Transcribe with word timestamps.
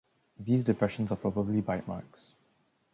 These 0.39 0.63
depressions 0.63 1.11
are 1.11 1.15
probably 1.15 1.61
bite 1.61 1.87
marks. 1.87 2.33